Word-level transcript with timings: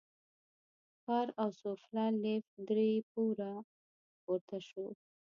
ښکار 0.93 1.27
او 1.41 1.49
سوفله، 1.61 2.05
لېفټ 2.21 2.53
درې 2.69 2.89
پوړه 3.11 3.53
پورته 4.23 4.57
شو. 4.67 4.85